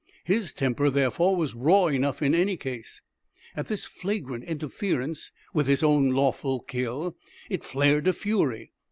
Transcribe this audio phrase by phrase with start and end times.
[0.23, 3.03] His temper, therefore, was raw enough in any case.
[3.55, 7.15] At this flagrant interference with his own lawful kill,
[7.51, 8.71] it flared to fury.